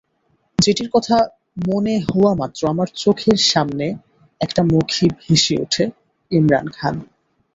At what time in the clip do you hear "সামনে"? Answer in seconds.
3.51-3.85